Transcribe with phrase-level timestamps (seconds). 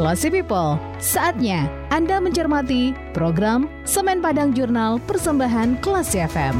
[0.00, 6.56] Classy People, saatnya Anda mencermati program Semen Padang Jurnal Persembahan Classy FM.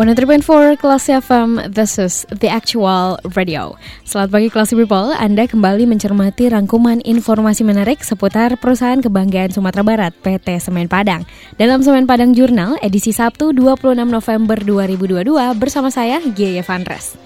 [0.00, 3.76] One four Kelas FM, this is The Actual Radio.
[4.00, 10.16] Selamat pagi Kelas People, Anda kembali mencermati rangkuman informasi menarik seputar perusahaan kebanggaan Sumatera Barat,
[10.24, 11.28] PT Semen Padang.
[11.60, 17.20] Dalam Semen Padang Jurnal, edisi Sabtu 26 November 2022, bersama saya, Gia Vanres.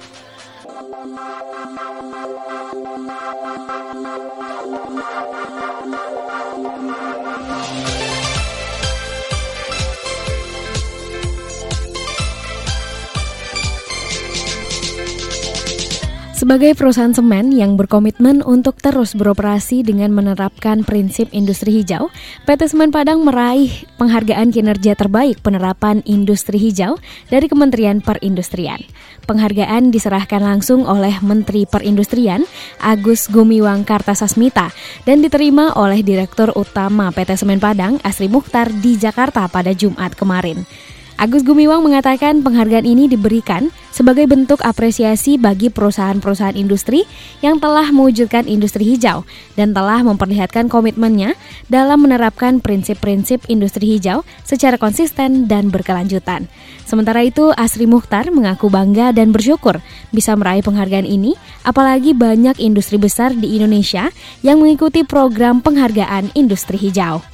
[16.45, 22.13] Sebagai perusahaan semen yang berkomitmen untuk terus beroperasi dengan menerapkan prinsip industri hijau,
[22.45, 27.01] PT Semen Padang meraih penghargaan kinerja terbaik penerapan industri hijau
[27.33, 28.77] dari Kementerian Perindustrian.
[29.25, 32.45] Penghargaan diserahkan langsung oleh Menteri Perindustrian
[32.77, 34.69] Agus Gumiwang Kartasasmita
[35.09, 40.69] dan diterima oleh Direktur Utama PT Semen Padang Asri Mukhtar di Jakarta pada Jumat kemarin.
[41.15, 47.07] Agus Gumiwang mengatakan penghargaan ini diberikan sebagai bentuk apresiasi bagi perusahaan-perusahaan industri
[47.39, 49.23] yang telah mewujudkan industri hijau
[49.55, 51.39] dan telah memperlihatkan komitmennya
[51.71, 56.51] dalam menerapkan prinsip-prinsip industri hijau secara konsisten dan berkelanjutan.
[56.83, 59.79] Sementara itu, Asri Mukhtar mengaku bangga dan bersyukur
[60.11, 64.11] bisa meraih penghargaan ini, apalagi banyak industri besar di Indonesia
[64.43, 67.34] yang mengikuti program penghargaan industri hijau.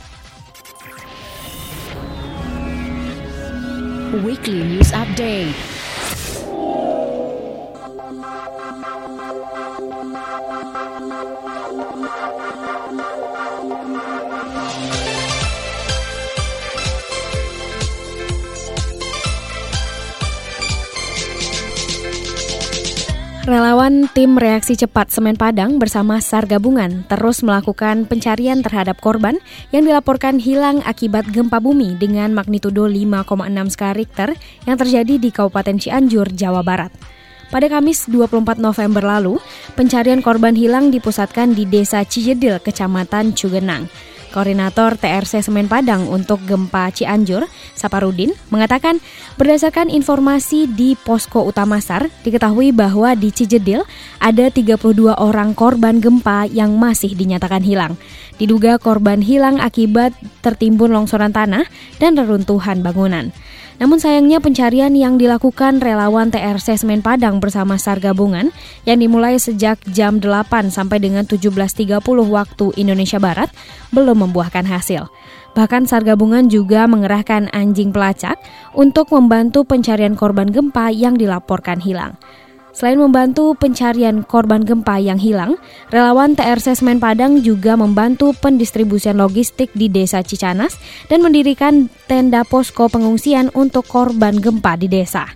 [4.12, 5.79] Weekly News Update.
[23.50, 29.42] Relawan tim reaksi cepat Semen Padang bersama SAR gabungan terus melakukan pencarian terhadap korban
[29.74, 34.38] yang dilaporkan hilang akibat gempa bumi dengan magnitudo 5,6 skala Richter
[34.70, 36.94] yang terjadi di Kabupaten Cianjur, Jawa Barat.
[37.50, 39.42] Pada Kamis 24 November lalu,
[39.74, 43.90] pencarian korban hilang dipusatkan di Desa Cijedil, Kecamatan Cugenang.
[44.30, 49.02] Koordinator TRC Semen Padang untuk Gempa Cianjur, Saparudin, mengatakan
[49.36, 53.82] berdasarkan informasi di Posko Utama SAR, diketahui bahwa di Cijedil
[54.22, 54.78] ada 32
[55.18, 57.98] orang korban gempa yang masih dinyatakan hilang.
[58.38, 61.68] Diduga korban hilang akibat tertimbun longsoran tanah
[61.98, 63.34] dan reruntuhan bangunan.
[63.80, 68.52] Namun sayangnya pencarian yang dilakukan relawan TRC Semen Padang bersama SAR gabungan
[68.84, 73.48] yang dimulai sejak jam 8 sampai dengan 17.30 waktu Indonesia Barat
[73.88, 75.08] belum membuahkan hasil.
[75.56, 78.36] Bahkan SAR gabungan juga mengerahkan anjing pelacak
[78.76, 82.20] untuk membantu pencarian korban gempa yang dilaporkan hilang.
[82.70, 85.58] Selain membantu pencarian korban gempa yang hilang,
[85.90, 90.78] relawan TRC Semen Padang juga membantu pendistribusian logistik di Desa Cicanas
[91.10, 95.26] dan mendirikan tenda posko pengungsian untuk korban gempa di desa.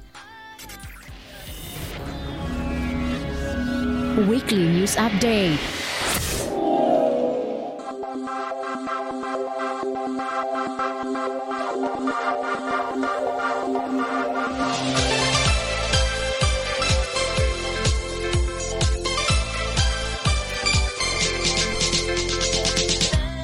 [4.14, 5.83] Weekly News Update.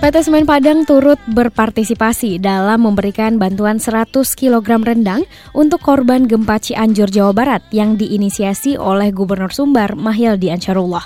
[0.01, 7.13] PT Semen Padang turut berpartisipasi dalam memberikan bantuan 100 kg rendang untuk korban gempa Cianjur,
[7.13, 11.05] Jawa Barat yang diinisiasi oleh Gubernur Sumbar Mahyildi Ansarullah.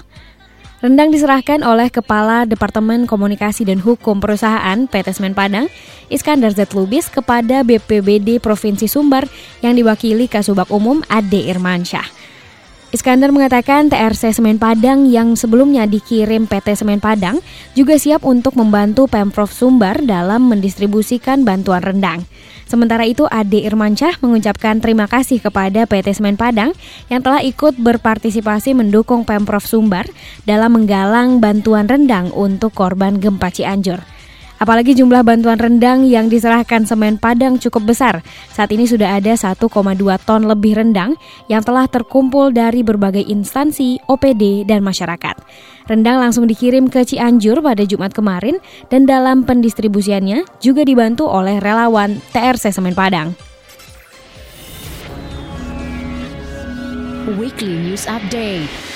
[0.78, 5.66] Rendang diserahkan oleh Kepala Departemen Komunikasi dan Hukum Perusahaan PT Semen Padang,
[6.06, 6.70] Iskandar Z.
[6.78, 9.26] Lubis, kepada BPBD Provinsi Sumbar
[9.58, 12.23] yang diwakili Kasubag Umum Ade Irmansyah.
[12.94, 17.42] Iskandar mengatakan TRC Semen Padang yang sebelumnya dikirim PT Semen Padang
[17.74, 22.22] juga siap untuk membantu Pemprov Sumbar dalam mendistribusikan bantuan rendang.
[22.70, 26.70] Sementara itu Ade Irmansyah mengucapkan terima kasih kepada PT Semen Padang
[27.10, 30.06] yang telah ikut berpartisipasi mendukung Pemprov Sumbar
[30.46, 34.06] dalam menggalang bantuan rendang untuk korban gempa Cianjur.
[34.62, 38.22] Apalagi jumlah bantuan rendang yang diserahkan semen Padang cukup besar.
[38.54, 39.58] Saat ini sudah ada 1,2
[40.22, 41.18] ton lebih rendang
[41.50, 45.36] yang telah terkumpul dari berbagai instansi, OPD, dan masyarakat.
[45.90, 48.56] Rendang langsung dikirim ke Cianjur pada Jumat kemarin
[48.88, 53.36] dan dalam pendistribusiannya juga dibantu oleh relawan TRC Semen Padang.
[57.36, 58.93] Weekly News Update.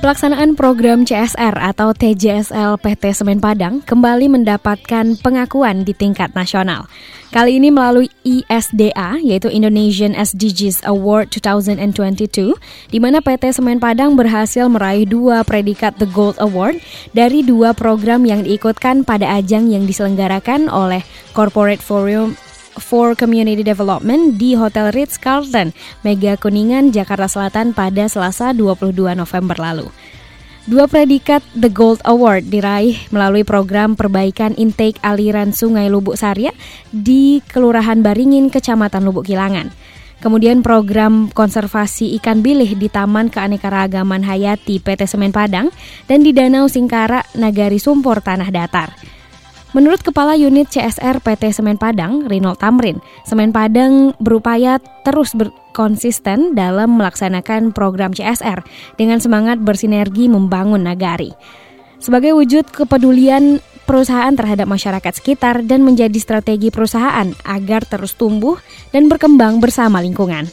[0.00, 6.88] Pelaksanaan program CSR atau TJSL PT Semen Padang kembali mendapatkan pengakuan di tingkat nasional.
[7.28, 12.56] Kali ini melalui ISDA, yaitu Indonesian SDGs Award 2022,
[12.88, 16.80] di mana PT Semen Padang berhasil meraih dua predikat The Gold Award
[17.12, 21.04] dari dua program yang diikutkan pada ajang yang diselenggarakan oleh
[21.36, 22.40] Corporate Forum
[22.78, 25.74] for Community Development di Hotel Ritz-Carlton,
[26.06, 29.88] Mega Kuningan, Jakarta Selatan pada Selasa 22 November lalu.
[30.68, 36.52] Dua predikat The Gold Award diraih melalui program perbaikan intake aliran Sungai Lubuk Sarya
[36.94, 39.72] di Kelurahan Baringin, Kecamatan Lubuk Kilangan.
[40.20, 45.72] Kemudian program konservasi ikan bilih di Taman Keanekaragaman Hayati PT Semen Padang
[46.04, 48.92] dan di Danau Singkara Nagari Sumpur Tanah Datar.
[49.70, 56.98] Menurut Kepala Unit CSR PT Semen Padang, Rinald Tamrin, Semen Padang berupaya terus berkonsisten dalam
[56.98, 58.66] melaksanakan program CSR
[58.98, 61.30] dengan semangat bersinergi membangun nagari.
[62.02, 68.58] Sebagai wujud kepedulian perusahaan terhadap masyarakat sekitar dan menjadi strategi perusahaan agar terus tumbuh
[68.90, 70.50] dan berkembang bersama lingkungan.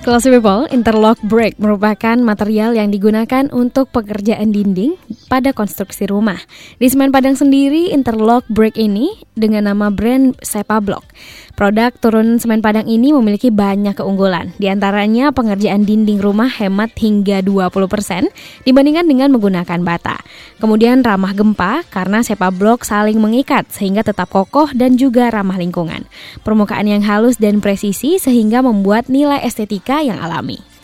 [0.00, 4.96] Classy People, interlock brick merupakan material yang digunakan untuk pekerjaan dinding
[5.30, 6.42] pada konstruksi rumah.
[6.82, 11.06] Di Semen Padang sendiri, interlock brick ini dengan nama brand Sepa Block.
[11.54, 14.50] Produk turun semen Padang ini memiliki banyak keunggulan.
[14.58, 20.18] Di antaranya pengerjaan dinding rumah hemat hingga 20% dibandingkan dengan menggunakan bata.
[20.58, 26.10] Kemudian ramah gempa karena Sepa Block saling mengikat sehingga tetap kokoh dan juga ramah lingkungan.
[26.42, 30.79] Permukaan yang halus dan presisi sehingga membuat nilai estetika yang alami.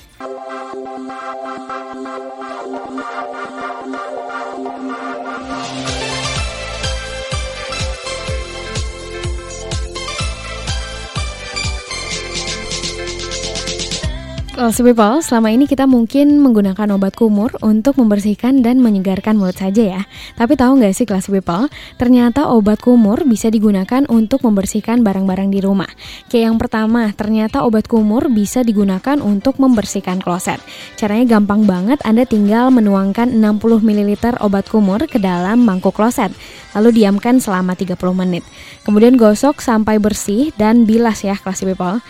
[14.56, 20.00] Well, people, selama ini kita mungkin menggunakan obat kumur untuk membersihkan dan menyegarkan mulut saja
[20.00, 20.02] ya.
[20.32, 21.68] Tapi tahu nggak sih kelas people,
[22.00, 25.92] ternyata obat kumur bisa digunakan untuk membersihkan barang-barang di rumah.
[26.32, 30.56] Kayak yang pertama, ternyata obat kumur bisa digunakan untuk membersihkan kloset.
[30.96, 36.32] Caranya gampang banget, Anda tinggal menuangkan 60 ml obat kumur ke dalam mangkuk kloset.
[36.72, 38.40] Lalu diamkan selama 30 menit.
[38.88, 42.00] Kemudian gosok sampai bersih dan bilas ya kelas people.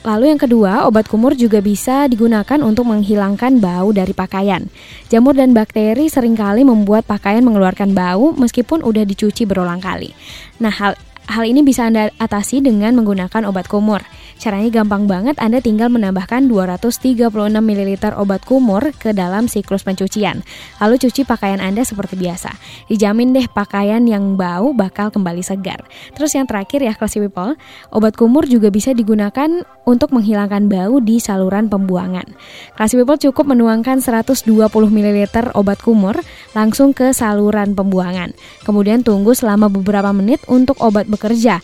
[0.00, 4.64] Lalu yang kedua, obat kumur juga bisa digunakan untuk menghilangkan bau dari pakaian.
[5.12, 10.16] Jamur dan bakteri sering kali membuat pakaian mengeluarkan bau meskipun udah dicuci berulang kali.
[10.56, 10.96] Nah, hal
[11.30, 14.02] Hal ini bisa Anda atasi dengan menggunakan obat kumur.
[14.42, 20.42] Caranya gampang banget, Anda tinggal menambahkan 236 ml obat kumur ke dalam siklus pencucian.
[20.82, 22.50] Lalu cuci pakaian Anda seperti biasa.
[22.90, 25.86] Dijamin deh pakaian yang bau bakal kembali segar.
[26.18, 27.54] Terus yang terakhir ya classy people,
[27.94, 32.26] obat kumur juga bisa digunakan untuk menghilangkan bau di saluran pembuangan.
[32.74, 36.18] Classy people cukup menuangkan 120 ml obat kumur
[36.58, 38.34] langsung ke saluran pembuangan.
[38.66, 41.60] Kemudian tunggu selama beberapa menit untuk obat bekerja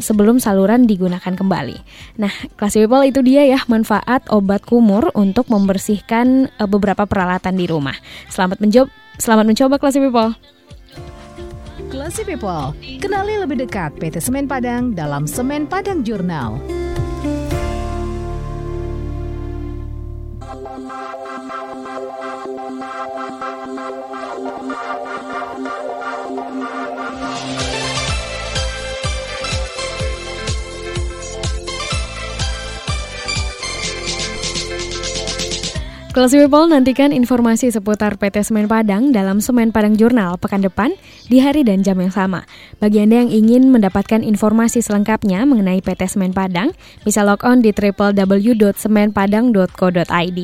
[0.00, 1.76] sebelum saluran digunakan kembali.
[2.16, 7.68] Nah, kelas people itu dia ya manfaat obat kumur untuk membersihkan uh, beberapa peralatan di
[7.68, 7.94] rumah.
[8.32, 8.88] Selamat mencoba,
[9.20, 10.32] selamat mencoba kelas people.
[11.88, 16.60] Classy People, kenali lebih dekat PT Semen Padang dalam Semen Padang Jurnal.
[36.18, 40.90] Kelas People nantikan informasi seputar PT Semen Padang dalam Semen Padang Jurnal pekan depan
[41.30, 42.42] di hari dan jam yang sama.
[42.82, 46.74] Bagi Anda yang ingin mendapatkan informasi selengkapnya mengenai PT Semen Padang,
[47.06, 50.38] bisa log on di www.semenpadang.co.id.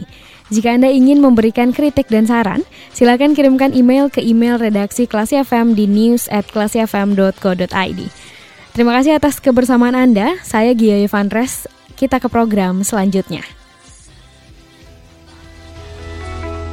[0.55, 2.63] Jika Anda ingin memberikan kritik dan saran,
[2.95, 8.01] silakan kirimkan email ke email redaksi Klasi FM di news at klasifm.co.id.
[8.79, 10.39] Terima kasih atas kebersamaan Anda.
[10.47, 11.03] Saya Gia
[11.35, 11.67] Res.
[11.99, 13.64] Kita ke program selanjutnya.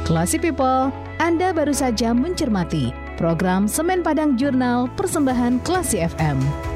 [0.02, 0.90] Classy People,
[1.22, 6.71] Anda baru saja mencermati program Semen Padang Jurnal Persembahan Classy FM.